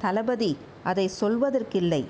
தளபதி 0.00 0.56
அதை 0.84 1.10
சொல்வதற்கில்லை. 1.20 2.04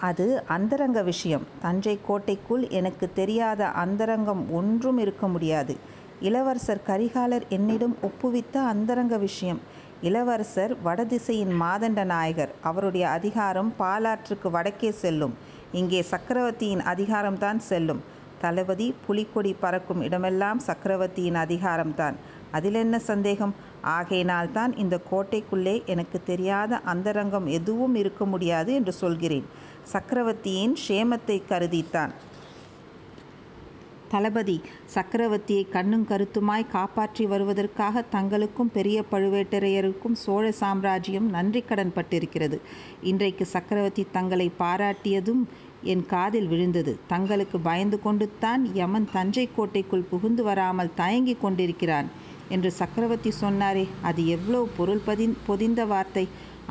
அது 0.00 0.42
அந்தரங்க 0.48 1.02
விஷயம். 1.02 1.46
தஞ்சைக் 1.62 2.00
கோட்டைக்குள் 2.06 2.68
எனக்குத் 2.68 3.14
தெரியாத 3.14 3.68
அந்தரங்கம் 3.68 4.52
ஒன்றும் 4.52 4.98
இருக்க 4.98 5.28
முடியாது. 5.28 5.76
இளவரசர் 6.20 6.80
கரிகாலர் 6.86 7.42
என்னிடம் 7.48 7.96
ஒப்புவித்த 8.02 8.56
அந்தரங்க 8.56 9.18
விஷயம். 9.18 9.60
இளவரசர் 10.02 10.82
வடதிசையின் 10.82 11.60
மாதண்ட 11.62 12.04
நாயகர். 12.04 12.50
அவருடைய 12.62 13.08
அதிகாரம் 13.08 13.72
பாலாற்றுக்கு 13.78 14.50
வடக்கே 14.50 14.90
செல்லும். 14.90 15.34
இங்கே 15.72 16.02
சக்கரவர்த்தியின் 16.02 16.80
அதிகாரம்தான் 16.80 17.56
செல்லும். 17.56 18.02
தளபதி 18.40 18.94
புலிக்கொடி 19.06 19.56
பறக்கும் 19.60 20.00
இடமெல்லாம் 20.00 20.58
சக்கரவர்த்தியின் 20.58 21.34
அதிகாரம்தான். 21.34 22.14
அதிலென்ன 22.52 22.96
சந்தேகம்? 22.96 23.54
ஆகையினால்தான் 23.82 24.76
இந்த 24.76 25.00
கோட்டைக்குள்ளே 25.10 25.84
எனக்கு 25.86 26.22
தெரியாத 26.22 26.80
அந்தரங்கம் 26.84 27.46
எதுவும் 27.46 27.94
இருக்க 27.94 28.24
முடியாது 28.24 28.74
என்று 28.74 28.92
சொல்கிறேன். 28.92 29.46
சக்கரவர்த்தியின் 29.82 30.76
க்ஷேமத்தை 30.88 31.42
கருதித்தான். 31.48 32.12
தளபதி 34.08 34.60
சக்கரவர்த்தியை 34.94 35.68
கண்ணும் 35.68 36.06
கருத்துமாய் 36.08 36.70
காப்பாற்றி 36.70 37.26
வருவதற்காக 37.26 38.04
தங்களுக்கும் 38.12 38.72
பெரிய 38.72 39.04
பழுவேட்டரையருக்கும் 39.12 40.12
சோழ 40.12 40.52
சாம்ராஜ்யம் 40.52 41.28
நன்றி 41.30 41.60
கடன் 41.60 41.92
பட்டிருக்கிறது. 41.96 42.58
இன்றைக்கு 43.02 43.46
சக்கரவர்த்தி 43.46 44.06
தங்களை 44.12 44.52
பாராட்டியதும் 44.58 45.42
என் 45.82 46.06
காதில் 46.06 46.46
விழுந்தது. 46.46 46.98
தங்களுக்கு 47.06 47.60
பயந்து 47.60 48.00
கொண்டுத்தான் 48.04 48.62
யமன் 48.72 49.08
தஞ்சை 49.12 49.48
கோட்டைக்குள் 49.56 50.08
புகுந்து 50.10 50.42
வராமல் 50.42 50.94
தயங்கிக் 50.94 51.40
கொண்டிருக்கிறான் 51.40 52.10
என்று 52.50 52.70
சக்கரவர்த்தி 52.72 53.30
சொன்னாரே 53.40 53.84
அது 54.02 54.20
எவ்வளவு 54.26 54.66
பொருள் 54.78 55.04
பொதிந்த 55.48 55.84
வார்த்தை. 55.84 56.24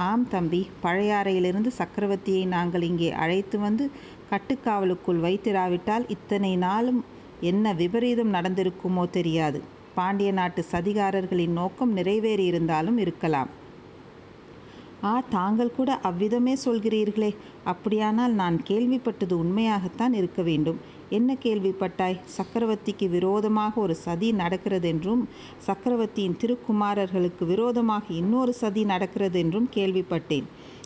ஆம் 0.08 0.26
தம்பி. 0.28 0.62
பழையாறையிலிருந்து 0.84 1.72
சக்கரவர்த்தியை 1.78 2.44
நாங்கள் 2.48 2.82
இங்கே 2.82 3.10
அழைத்து 3.24 3.58
வந்து 3.60 3.86
கட்டுக்காவலுக்குள் 4.32 5.24
வைத்திராவிட்டால் 5.26 6.06
இத்தனை 6.10 6.52
நாளும் 6.66 7.02
என்ன 7.42 7.74
விபரீதம் 7.74 8.34
நடந்திருக்குமோ 8.34 9.04
தெரியாது. 9.10 9.60
பாண்டிய 9.96 10.32
நாட்டு 10.32 10.62
சதிகாரர்களின் 10.72 11.58
நோக்கம் 11.60 11.96
நிறைவேறியிருந்தாலும் 11.98 13.00
இருக்கலாம். 13.06 13.50
ஆ 15.04 15.12
தாங்கள் 15.30 15.76
கூட 15.76 15.90
அவ்விதமே 16.08 16.54
சொல்கிறீர்களே. 16.66 17.30
அப்படியானால் 17.64 18.34
நான் 18.42 18.58
கேள்விப்பட்டது 18.70 19.36
உண்மையாகத்தான் 19.44 20.14
இருக்க 20.14 20.42
வேண்டும். 20.42 20.80
என்ன 21.10 21.38
கேள்விப்பட்டாய்? 21.44 22.20
சக்கரவர்த்திக்கு 22.38 23.10
விரோதமாக 23.10 23.82
ஒரு 23.82 23.96
சதி 23.96 24.32
நடக்கிறதென்றும் 24.32 25.24
சக்கரவர்த்தியின் 25.58 26.38
திருக்குமாரர்களுக்கு 26.44 27.46
விரோதமாக 27.46 28.14
இன்னொரு 28.14 28.54
சதி 28.54 28.84
நடக்கிறதென்றும் 28.84 29.66
கேள்விப்பட்டேன். 29.74 30.44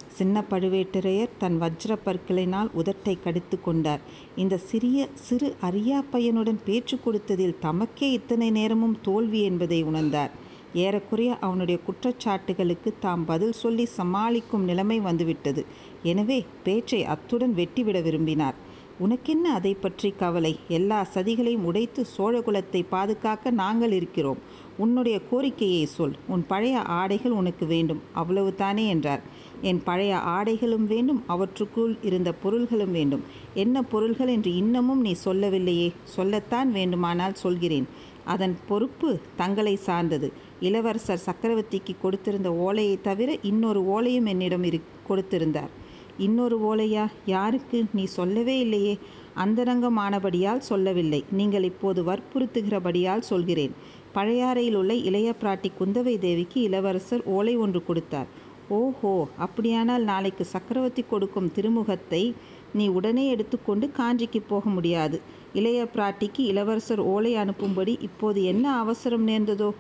சின்ன 0.08 0.44
பழுவேட்டரையர் 0.50 1.30
தன் 1.38 1.62
வஜ்ர 1.62 1.96
பற்களினால் 2.06 2.70
உதட்டை 2.78 3.20
கடித்து 3.24 3.62
கொண்டார். 3.62 4.00
இந்த 4.36 4.58
சிறிய 4.58 5.08
சிறு 5.14 5.56
அறியா 5.62 6.04
பையனுடன் 6.12 6.60
பேச்சு 6.66 7.00
கொடுத்ததில் 7.06 7.56
தமக்கே 7.62 8.12
இத்தனை 8.12 8.52
நேரமும் 8.52 8.98
தோல்வி 9.02 9.44
என்பதை 9.44 9.84
உணர்ந்தார். 9.84 10.30
ஏறக்குறைய 10.74 11.38
அவனுடைய 11.40 11.80
குற்றச்சாட்டுகளுக்குத் 11.88 13.00
தாம் 13.00 13.26
பதில் 13.26 13.52
சொல்லி 13.52 13.86
சமாளிக்கும் 13.86 14.64
நிலைமை 14.64 15.00
வந்துவிட்டது. 15.00 15.66
எனவே 16.04 16.46
பேச்சை 16.64 17.06
அத்துடன் 17.06 17.54
வெட்டிவிட 17.56 18.02
விரும்பினார். 18.04 18.72
உனக்கென்ன 19.00 19.60
அதைப்பற்றிக் 19.60 20.20
கவலை? 20.20 20.60
எல்லா 20.68 21.08
சதிகளையும் 21.14 21.64
உடைத்து 21.64 22.06
சோழகுலத்தை 22.18 22.86
பாதுகாக்க 22.90 23.50
நாங்கள் 23.50 23.92
இருக்கிறோம். 23.92 24.38
உன்னுடைய 24.78 25.20
கோரிக்கையை 25.30 25.86
சொல். 25.86 26.12
உன் 26.28 26.46
பழைய 26.48 26.82
ஆடைகள் 26.82 27.32
உனக்கு 27.32 27.66
வேண்டும். 27.66 28.02
அவ்வளவுதானே 28.16 28.88
என்றார். 28.88 29.22
என் 29.62 29.84
பழைய 29.84 30.16
ஆடைகளும் 30.16 30.88
வேண்டும். 30.88 31.24
அவற்றுக்குள் 31.28 31.98
இருந்த 32.02 32.34
பொருள்களும் 32.34 32.92
வேண்டும். 32.92 33.24
என்ன 33.54 33.84
பொருள்கள் 33.84 34.28
என்று 34.28 34.56
இன்னமும் 34.56 35.02
நீ 35.02 35.14
சொல்லவில்லையே. 35.14 35.92
சொல்லத்தான் 36.04 36.72
வேண்டுமானால் 36.72 37.34
சொல்கிறேன். 37.34 37.88
அதன் 38.26 38.58
பொறுப்பு 38.68 39.20
தங்களை 39.36 39.76
சார்ந்தது. 39.76 40.34
இளவரசர் 40.60 41.22
சக்கரவர்த்திக்கு 41.26 41.96
கொடுத்திருந்த 42.04 42.48
ஓலையைத் 42.48 43.02
தவிர 43.02 43.38
இன்னொரு 43.42 43.82
ஓலையும் 43.82 44.26
என்னிடம் 44.26 44.64
கொடுத்திருந்தார். 45.10 45.70
இன்னொரு 46.18 46.60
ஓலையா? 46.60 47.08
யாருக்கு? 47.26 47.86
நீ 47.94 48.04
சொல்லவே 48.04 48.60
இல்லையே. 48.60 48.98
அந்தரங்கமானபடியால் 49.46 50.58
சொல்லவில்லை. 50.58 51.24
நீங்கள் 51.32 51.64
இப்போது 51.64 52.04
வற்புறுத்துகிறபடியால் 52.04 53.20
சொல்கிறேன். 53.20 53.72
பழையாறையிலுள்ள 54.16 55.04
இளைய 55.04 55.34
பிராட்டி 55.42 55.72
குந்தவை 55.80 56.18
தேவிக்கு 56.18 56.62
இளவரசர் 56.62 57.24
ஓலை 57.24 57.56
ஒன்று 57.56 57.86
கொடுத்தார். 57.86 58.28
ஓஹோ. 58.70 59.28
அப்படியானால் 59.38 60.04
நாளைக்கு 60.04 60.46
சக்கரவர்த்தி 60.46 61.04
கொடுக்கும் 61.10 61.52
திருமுகத்தை 61.56 62.34
நீ 62.74 62.88
உடனே 62.88 63.28
எடுத்துக்கொண்டு 63.28 63.88
காஞ்சிக்கு 63.88 64.02
காஞ்சிக்குப் 64.02 64.50
போக 64.50 64.70
முடியாது. 64.70 65.22
இளைய 65.54 65.88
பிராட்டிக்கு 65.96 66.38
இளவரசர் 66.38 67.00
ஓலை 67.00 67.36
அனுப்பும்படி 67.36 67.96
இப்போது 68.02 68.44
என்ன 68.44 68.78
அவசரம் 68.78 69.28
நேர்ந்ததோ? 69.28 69.72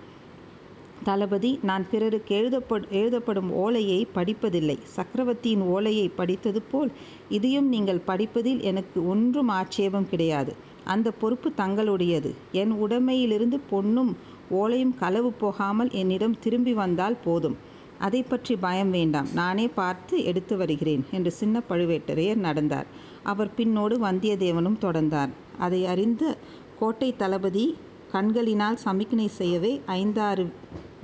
தளபதி 1.03 1.59
நான் 1.61 1.85
பிறருக்கு 1.91 2.33
எழுதப்படும் 2.91 3.49
ஓலையைப் 3.55 4.13
படிப்பதில்லை. 4.15 4.75
சக்கரவர்த்தியின் 4.89 5.63
ஓலையைப் 5.69 6.17
படித்ததுபோல் 6.17 6.91
இதையும் 7.29 7.67
நீங்கள் 7.67 8.05
படிப்பதில் 8.05 8.61
எனக்கு 8.61 8.99
ஒன்றும் 9.07 9.51
ஆட்சேபம் 9.51 10.09
கிடையாது. 10.09 10.53
அந்தப் 10.85 11.19
பொறுப்பு 11.19 11.51
தங்களுடையது. 11.57 12.31
என் 12.53 12.73
உடைமையிலிருந்து 12.77 13.59
பொன்னும் 13.69 14.11
ஓலையும் 14.53 14.95
களவு 14.95 15.31
போகாமல் 15.33 15.91
என்னிடம் 15.93 16.39
திரும்பி 16.39 16.73
வந்தால் 16.73 17.21
போதும். 17.23 17.57
அதைப்பற்றிப் 18.01 18.61
பயம் 18.61 18.91
வேண்டாம். 18.91 19.29
நானே 19.33 19.67
பார்த்து 19.75 20.23
எடுத்து 20.23 20.57
வருகிறேன் 20.57 21.05
என்று 21.11 21.31
சின்னப் 21.31 21.69
பழுவேட்டரையர் 21.69 22.41
நடந்தார். 22.41 22.87
அவர் 23.23 23.53
பின்னோடு 23.57 23.97
வந்தியத்தேவனும் 23.99 24.81
தொடர்ந்தார் 24.81 25.31
அதை 25.59 25.81
அறிந்த 25.85 26.23
கோட்டைத் 26.79 27.17
தளபதி 27.17 27.65
கண்களினால் 28.11 28.77
சமிக்ஞை 28.77 29.27
செய்யவே 29.31 29.71
ஐந்தாறு 29.93 30.43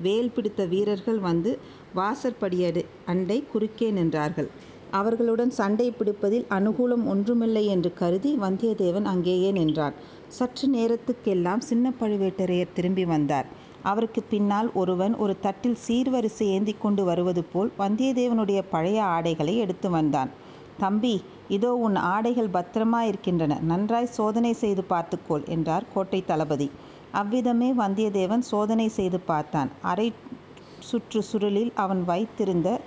வேல் 0.01 0.31
பிடித்த 0.31 0.65
வீரர்கள் 0.65 1.19
வந்து 1.19 1.51
வாசற்படியண்டை 1.95 3.37
குறுக்கே 3.51 3.89
நின்றார்கள். 3.91 4.49
அவர்களுடன் 4.91 5.51
சண்டை 5.51 5.87
பிடிப்பதில் 5.91 6.45
அனுகூலம் 6.49 7.03
ஒன்றுமில்லை 7.05 7.63
என்று 7.65 7.89
கருதி 7.93 8.31
வந்தியத்தேவன் 8.41 9.03
அங்கேயே 9.03 9.49
நின்றான். 9.51 9.97
சற்று 10.27 10.67
நேரத்துக்கெல்லாம் 10.73 11.63
சின்ன 11.69 11.91
பழுவேட்டரையர் 11.99 12.75
திரும்பி 12.75 13.05
வந்தார். 13.05 13.49
அவருக்கு 13.83 14.21
பின்னால் 14.23 14.69
ஒருவன் 14.73 15.13
ஒரு 15.15 15.33
தட்டில் 15.39 15.77
சீர்வரிசை 15.87 16.47
ஏந்திக் 16.55 16.81
கொண்டு 16.81 17.03
வருவது 17.03 17.43
போல் 17.43 17.71
வந்தியத்தேவனுடைய 17.79 18.61
பழைய 18.69 18.99
ஆடைகளை 19.15 19.53
எடுத்து 19.57 19.89
வந்தான். 19.89 20.31
தம்பி. 20.77 21.15
இதோ 21.47 21.71
உன் 21.85 21.95
ஆடைகள் 21.95 22.53
பத்திரமாயிருக்கின்றன. 22.53 23.53
நன்றாய் 23.61 24.13
சோதனை 24.17 24.53
செய்து 24.53 24.83
பார்த்துக்கொள் 24.83 25.45
என்றார் 25.47 25.85
கோட்டை 25.93 26.19
தளபதி. 26.25 26.67
அவ்விதமே 27.11 27.73
வந்தியத்தேவன் 27.73 28.39
சோதனை 28.39 28.87
செய்து 28.87 29.19
பார்த்தான். 29.19 29.69
அரை 29.81 30.13
சுற்று 30.79 31.23
சுருளில் 31.23 31.71
அவன் 31.75 32.03
வைத்திருந்த 32.03 32.79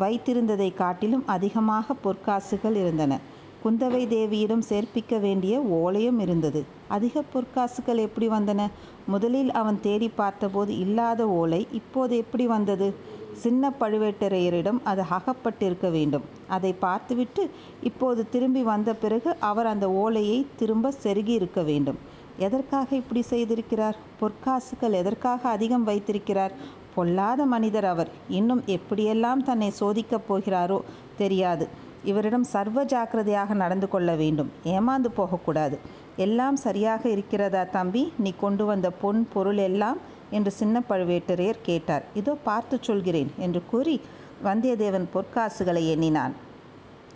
வைத்திருந்ததைக் 0.00 0.74
காட்டிலும் 0.74 1.22
அதிகமாக 1.26 1.94
பொற்காசுகள் 2.04 2.74
இருந்தன. 2.74 3.18
குந்தவை 3.64 4.02
தேவியிடம் 4.06 4.62
சேர்ப்பிக்க 4.68 5.20
வேண்டிய 5.20 5.58
ஓலையும் 5.76 6.18
இருந்தது. 6.18 6.60
அதிக 6.88 7.22
பொற்காசுகள் 7.34 7.96
எப்படி 7.98 8.28
வந்தன? 8.28 8.60
முதலில் 9.06 9.50
அவன் 9.52 9.80
தேடி 9.80 10.08
பார்த்தபோது 10.08 10.78
இல்லாத 10.78 11.28
ஓலை 11.30 11.66
இப்போது 11.72 12.16
எப்படி 12.16 12.46
வந்தது? 12.46 12.88
சின்ன 13.34 13.72
பழுவேட்டரையரிடம் 13.80 14.78
அது 14.84 15.02
அகப்பட்டிருக்க 15.10 15.90
வேண்டும். 15.90 16.22
அதை 16.48 16.72
பார்த்துவிட்டு 16.72 17.50
இப்போது 17.82 18.28
திரும்பி 18.28 18.62
வந்த 18.62 18.94
பிறகு 18.94 19.36
அவர் 19.40 19.66
அந்த 19.66 19.90
ஓலையை 19.92 20.46
திரும்ப 20.56 20.92
செருகி 21.02 21.28
இருக்க 21.32 21.62
வேண்டும். 21.62 21.98
எதற்காக 22.38 22.96
இப்படி 22.96 23.24
செய்திருக்கிறார்? 23.30 23.96
பொற்காசுகள் 24.20 24.90
எதற்காக 24.90 25.48
அதிகம் 25.48 25.84
வைத்திருக்கிறார்? 25.84 26.52
பொல்லாத 26.94 27.44
மனிதர் 27.44 27.84
அவர். 27.84 28.08
இன்னும் 28.28 28.62
எப்படியெல்லாம் 28.66 29.42
தன்னை 29.42 29.72
சோதிக்கப் 29.80 30.26
போகிறாரோ 30.28 30.80
தெரியாது. 31.18 31.68
இவரிடம் 32.04 32.44
சர்வ 32.44 32.84
ஜாக்கிரதையாக 32.84 33.54
நடந்து 33.54 33.88
கொள்ள 33.88 34.14
வேண்டும். 34.14 34.50
ஏமாந்து 34.64 35.06
போகக்கூடாது. 35.14 35.78
எல்லாம் 36.16 36.56
சரியாக 36.56 37.08
இருக்கிறதா 37.08 37.64
தம்பி? 37.64 38.12
நீ 38.18 38.32
கொண்டு 38.40 38.64
வந்த 38.64 38.90
பொன் 38.90 39.28
பொருள் 39.32 39.56
எல்லாம்? 39.56 39.96
என்று 40.30 40.50
சின்ன 40.50 40.82
பழுவேட்டரையர் 40.88 41.60
கேட்டார். 41.62 42.04
இதோ 42.14 42.36
பார்த்துச் 42.44 42.82
சொல்கிறேன் 42.82 43.30
என்று 43.38 43.62
கூறி 43.70 44.00
வந்தியத்தேவன் 44.44 45.06
பொற்காசுகளை 45.14 45.88
எண்ணினான். 45.88 46.32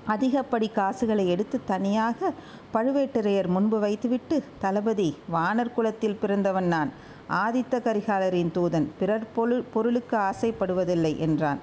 அதிகப்படி 0.06 0.73
காசுகளை 0.73 1.29
எடுத்து 1.29 1.61
தனியாக 1.64 2.32
பழுவேட்டரையர் 2.75 3.47
முன்பு 3.47 3.79
வைத்துவிட்டு 3.79 4.43
தளபதி. 4.58 5.17
வாணர் 5.29 5.73
குலத்தில் 5.73 6.17
பிறந்தவன் 6.17 6.67
நான். 6.67 6.91
ஆதித்த 7.31 7.81
கரிகாலரின் 7.81 8.50
தூதன். 8.55 8.87
பிறர் 8.99 9.26
பொருளுக்கு 9.73 10.17
ஆசைப்படுவதில்லை 10.17 11.17
என்றான். 11.17 11.58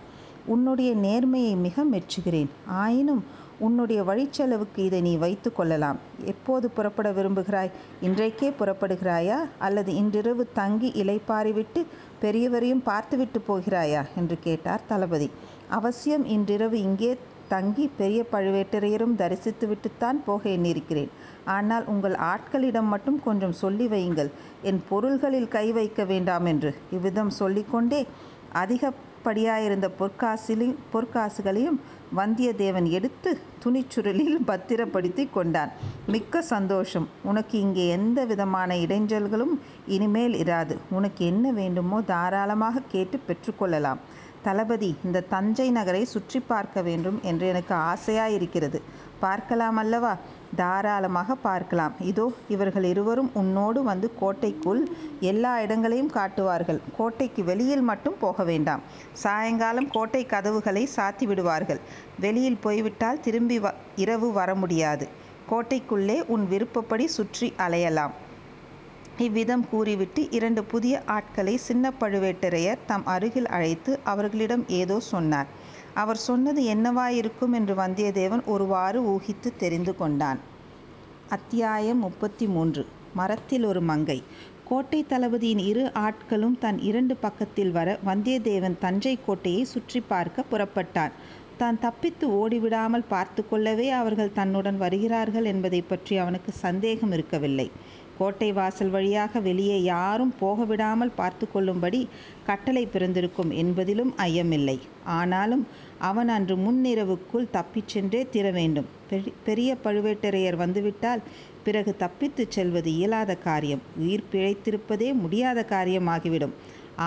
உன்னுடைய 0.45 0.95
நேர்மையை 0.95 1.55
மிக 1.55 1.83
மெச்சுகிறேன். 1.83 2.47
ஆயினும் 2.65 3.23
உன்னுடைய 3.59 4.03
வழிச்செலவுக்கு 4.03 4.77
இதை 4.77 5.01
நீ 5.01 5.15
வைத்து 5.15 5.53
கொள்ளலாம். 5.53 5.97
எப்போது 6.25 6.69
புறப்பட 6.69 7.11
விரும்புகிறாய்? 7.11 7.71
இன்றைக்கே 8.01 8.53
புறப்படுகிறாயா? 8.59 9.37
அல்லது 9.59 9.95
இன்றிரவு 9.95 10.47
தங்கி 10.53 10.91
இலைப்பாரிவிட்டு 10.95 11.85
பெரியவரையும் 12.21 12.83
பார்த்துவிட்டுப் 12.83 13.53
போகிறாயா? 13.53 14.05
என்று 14.17 14.37
கேட்டார் 14.39 14.81
தளபதி. 14.87 15.31
அவசியம் 15.77 16.25
இன்றிரவு 16.33 16.77
இங்கே 16.87 17.11
தங்கி 17.53 17.85
பெரிய 17.99 18.19
பழுவேட்டரையரும் 18.33 19.15
தரிசித்துவிட்டுத்தான் 19.21 20.19
போக 20.27 20.41
எண்ணியிருக்கிறேன். 20.55 21.11
ஆனால் 21.55 21.85
உங்கள் 21.93 22.15
ஆட்களிடம் 22.31 22.91
மட்டும் 22.93 23.19
கொஞ்சம் 23.27 23.55
சொல்லி 23.61 23.87
வையுங்கள் 23.93 24.29
என் 24.69 24.81
பொருள்களில் 24.89 25.49
கை 25.55 25.65
வைக்க 25.77 26.03
வேண்டாமென்று. 26.11 26.71
இவ்விதம் 26.95 27.33
சொல்லிக்கொண்டே 27.39 28.01
அதிகப்படியாயிருந்த 28.61 29.87
பொற்காசிலையும் 29.99 30.79
பொற்காசுகளையும் 30.93 31.79
வந்தியத்தேவன் 32.19 32.87
எடுத்து 32.97 33.31
துணிச்சுருளில் 33.63 34.35
பத்திரப்படுத்தி 34.49 35.23
கொண்டான். 35.37 35.71
மிக்க 36.13 36.41
சந்தோஷம். 36.53 37.07
உனக்கு 37.29 37.55
இங்கே 37.65 37.85
எந்த 37.97 38.19
விதமான 38.31 38.75
இடைஞ்சல்களும் 38.85 39.53
இனிமேல் 39.95 40.35
இராது. 40.43 40.75
உனக்கு 40.97 41.23
என்ன 41.33 41.45
வேண்டுமோ 41.61 41.99
தாராளமாக 42.11 42.85
கேட்டு 42.95 43.19
பெற்றுக்கொள்ளலாம் 43.29 44.01
தளபதி 44.45 44.89
இந்த 45.07 45.25
தஞ்சை 45.33 45.65
நகரை 45.77 46.03
சுற்றி 46.13 46.39
பார்க்க 46.51 46.81
வேண்டும் 46.87 47.17
என்று 47.29 47.45
எனக்கு 47.51 47.73
ஆசையாயிருக்கிறது. 47.91 48.79
பார்க்கலாமல்லவா? 49.23 50.13
தாராளமாக 50.59 51.35
பார்க்கலாம். 51.45 51.93
இதோ 52.09 52.25
இவர்கள் 52.53 52.85
இருவரும் 52.89 53.29
உன்னோடு 53.41 53.79
வந்து 53.89 54.07
கோட்டைக்குள் 54.21 54.81
எல்லா 55.31 55.53
இடங்களையும் 55.65 56.11
காட்டுவார்கள். 56.17 56.79
கோட்டைக்கு 56.97 57.43
வெளியில் 57.49 57.85
மட்டும் 57.89 58.17
போக 58.23 58.43
வேண்டாம். 58.51 58.83
சாயங்காலம் 59.23 59.89
கோட்டை 59.95 60.23
கதவுகளை 60.33 60.83
சாத்தி 60.95 61.27
விடுவார்கள் 61.31 61.81
வெளியில் 62.25 62.61
போய்விட்டால் 62.65 63.23
திரும்பி 63.27 63.59
இரவு 64.05 64.29
வர 64.39 64.49
முடியாது 64.63 65.07
கோட்டைக்குள்ளே 65.51 66.19
உன் 66.33 66.45
விருப்பப்படி 66.51 67.07
சுற்றி 67.17 67.47
அலையலாம். 67.65 68.13
இவ்விதம் 69.19 69.69
கூறிவிட்டு 69.69 70.31
இரண்டு 70.31 70.63
புதிய 70.63 71.01
ஆட்களை 71.07 71.57
சின்னப் 71.57 71.99
பழுவேட்டரையர் 71.99 72.85
தம் 72.85 73.05
அருகில் 73.05 73.47
அழைத்து 73.47 73.91
அவர்களிடம் 74.03 74.65
ஏதோ 74.73 74.99
சொன்னார். 75.07 75.49
அவர் 75.93 76.19
சொன்னது 76.19 76.61
என்னவாயிருக்கும் 76.67 77.53
என்று 77.53 77.73
வந்தியத்தேவன் 77.75 78.45
ஒருவாறு 78.45 79.01
ஊகித்துத் 79.11 79.57
தெரிந்து 79.57 79.95
கொண்டான். 79.95 80.39
அத்தியாயம் 81.29 81.99
முப்பத்து 81.99 82.47
மூன்று 82.47 82.83
மரத்தில் 83.13 83.65
ஒரு 83.65 83.81
மங்கை 83.81 84.19
கோட்டைத் 84.65 85.07
தளபதியின் 85.07 85.61
இரு 85.63 85.91
ஆட்களும் 86.01 86.57
தன் 86.59 86.79
இரண்டு 86.81 87.15
பக்கத்தில் 87.17 87.71
வர 87.71 87.99
வந்தியத்தேவன் 88.05 88.79
தஞ்சைக் 88.79 89.25
கோட்டையைச் 89.25 89.67
சுற்றிப் 89.67 90.09
பார்க்கப் 90.09 90.49
புறப்பட்டான். 90.51 91.13
தான் 91.57 91.79
தப்பித்து 91.79 92.25
ஓடிவிடாமல் 92.39 93.09
பார்த்துக் 93.09 93.49
கொள்ளவே 93.49 93.89
அவர்கள் 93.93 94.31
தன்னுடன் 94.33 94.77
வருகிறார்கள் 94.77 95.45
என்பதைப் 95.45 95.89
பற்றி 95.89 96.17
அவனுக்குச் 96.17 96.61
சந்தேகம் 96.61 97.11
இருக்கவில்லை. 97.11 97.67
கோட்டை 98.17 98.51
வாசல் 98.51 98.89
வழியாக 98.89 99.39
வெளியே 99.39 99.77
யாரும் 99.83 100.33
போகவிடாமல் 100.41 101.13
பார்த்து 101.15 101.51
கொள்ளும்படி 101.51 102.01
கட்டளை 102.45 102.83
பிறந்திருக்கும் 102.85 103.51
என்பதிலும் 103.53 104.11
ஐயமில்லை. 104.19 104.77
ஆனாலும் 105.15 105.63
அவன் 106.01 106.29
அன்று 106.29 106.55
முன்னிரவுக்குள் 106.57 107.49
தப்பிச் 107.51 107.87
சென்றே 107.87 108.21
தீரவேண்டும். 108.31 108.89
பெரிய 109.45 109.75
பழுவேட்டரையர் 109.83 110.55
வந்துவிட்டால் 110.55 111.23
பிறகு 111.63 111.95
தப்பித்துச் 111.99 112.51
செல்வது 112.51 112.89
இயலாத 112.93 113.35
காரியம். 113.39 113.81
உயிர் 113.97 114.29
பிழைத்திருப்பதே 114.31 115.13
முடியாத 115.15 115.65
காரியமாகிவிடும். 115.69 116.55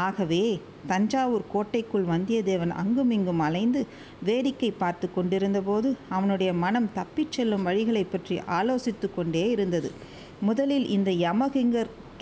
ஆகவே 0.03 0.43
தஞ்சாவூர் 0.87 1.45
கோட்டைக்குள் 1.53 2.07
வந்தியத்தேவன் 2.07 2.75
அங்குமிங்கும் 2.75 3.39
அலைந்து 3.41 3.81
வேடிக்கை 4.23 4.71
பார்த்து 4.73 5.09
கொண்டிருந்தபோது 5.13 5.89
அவனுடைய 6.09 6.53
மனம் 6.63 6.91
தப்பிச் 6.95 7.33
செல்லும் 7.33 7.67
வழிகளைப் 7.67 8.13
பற்றி 8.13 8.37
ஆலோசித்து 8.59 9.09
கொண்டே 9.15 9.51
இருந்தது. 9.51 9.91
முதலில் 10.41 10.89
இந்த 10.89 11.11
யம 11.11 11.49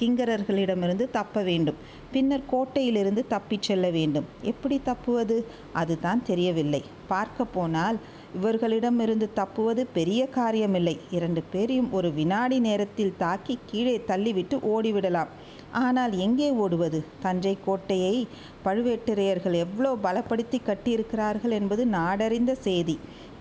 கிங்கரர்களிடமிருந்து 0.01 1.11
தப்ப 1.11 1.43
வேண்டும். 1.43 1.75
பின்னர் 2.13 2.43
கோட்டையிலிருந்து 2.53 3.27
தப்பிச் 3.27 3.63
செல்ல 3.63 3.91
வேண்டும். 3.91 4.25
எப்படி 4.43 4.81
தப்புவது? 4.85 5.47
அதுதான் 5.73 6.23
தெரியவில்லை. 6.23 6.83
பார்க்க 7.09 7.45
போனால் 7.45 7.99
இவர்களிடமிருந்து 8.35 9.33
தப்புவது 9.33 9.87
பெரிய 9.93 10.29
காரியமில்லை. 10.35 10.99
இரண்டு 11.11 11.43
பேரையும் 11.53 11.93
ஒரு 11.93 12.13
வினாடி 12.13 12.59
நேரத்தில் 12.59 13.15
தாக்கி 13.19 13.59
கீழே 13.67 14.01
தள்ளிவிட்டு 14.09 14.59
ஓடிவிடலாம். 14.75 15.29
ஆனால் 15.73 16.19
எங்கே 16.19 16.51
ஓடுவது? 16.51 17.05
தஞ்சை 17.21 17.59
கோட்டையை 17.65 18.27
பழுவேட்டரையர்கள் 18.65 19.53
எவ்வளோ 19.53 19.97
பலப்படுத்தி 20.03 20.59
கட்டியிருக்கிறார்கள் 20.61 21.51
என்பது 21.51 21.85
நாடறிந்த 21.85 22.53
சேதி. 22.53 22.99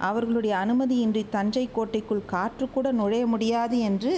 அவர்களுடைய 0.09 0.53
அனுமதியின்றி 0.55 1.23
தஞ்சை 1.29 1.69
கோட்டைக்குள் 1.73 2.29
காற்றுக்கூட 2.31 2.91
நுழைய 2.91 3.25
முடியாது 3.25 3.77
என்று 3.79 4.13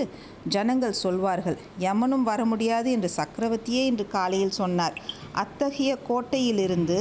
ஜனங்கள் 0.48 1.00
சொல்வார்கள். 1.04 1.58
யமனும் 1.80 2.28
வரமுடியாது 2.28 2.90
என்று 2.96 3.10
சக்கரவர்த்தியே 3.18 3.84
இன்று 3.92 4.08
காலையில் 4.08 4.58
சொன்னார். 4.62 4.98
அத்தகைய 5.34 5.98
கோட்டையிலிருந்து 6.10 7.00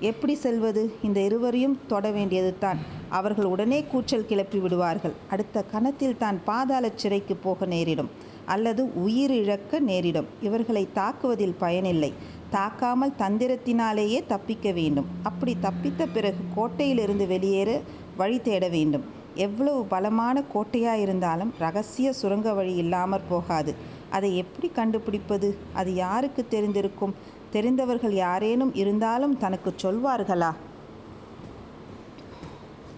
எப்படி 0.00 0.34
செல்வது? 0.34 0.82
இந்த 1.02 1.18
இருவரையும் 1.20 1.78
தொட 1.86 2.10
வேண்டியதுதான். 2.10 2.78
அவர்கள் 3.08 3.44
உடனே 3.44 3.78
கூச்சல் 3.82 4.26
கிளப்பி 4.26 4.58
விடுவார்கள். 4.58 5.14
அடுத்த 5.30 5.62
கணத்தில் 5.62 6.16
தான் 6.16 6.38
பாதாள 6.44 6.90
சிறைக்கு 6.94 7.34
போக 7.36 7.66
நேரிடும். 7.66 8.10
அல்லது 8.46 8.82
உயிரிழக்க 9.06 9.80
நேரிடும். 9.88 10.28
இவர்களை 10.40 10.84
தாக்குவதில் 10.94 11.58
பயனில்லை. 11.58 12.12
தாக்காமல் 12.52 13.16
தந்திரத்தினாலேயே 13.18 14.20
தப்பிக்க 14.26 14.68
வேண்டும். 14.72 15.08
அப்படி 15.22 15.52
தப்பித்த 15.62 16.06
பிறகு 16.12 16.42
கோட்டையிலிருந்து 16.56 17.26
வெளியேற 17.26 17.70
வழி 18.16 18.40
தேட 18.40 18.68
வேண்டும். 18.68 19.04
எவ்வளவு 19.34 19.84
பலமான 19.84 20.42
கோட்டையாயிருந்தாலும் 20.54 21.50
ரகசிய 21.58 22.12
சுரங்க 22.12 22.52
வழி 22.52 22.74
இல்லாமற் 22.74 23.28
போகாது. 23.28 23.74
அதை 24.10 24.36
எப்படி 24.36 24.68
கண்டுபிடிப்பது? 24.68 25.56
அது 25.72 25.94
யாருக்கு 25.94 26.46
தெரிந்திருக்கும்? 26.50 27.12
தெரிந்தவர்கள் 27.50 28.12
யாரேனும் 28.12 28.74
இருந்தாலும் 28.74 29.38
தனக்குச் 29.38 29.86
சொல்வார்களா? 29.86 30.54